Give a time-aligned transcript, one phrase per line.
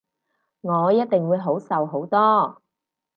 [0.61, 2.63] 我一定會好受好多